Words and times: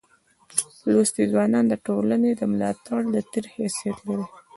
لوستي 0.91 1.23
ځوانان 1.31 1.65
دټولني 1.67 2.31
دملا 2.39 2.69
دتیر 3.15 3.45
حیثیت 3.53 3.97
لري. 4.07 4.25